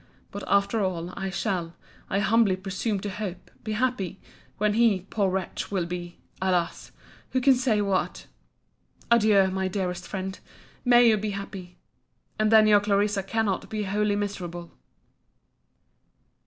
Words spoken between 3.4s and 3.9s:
be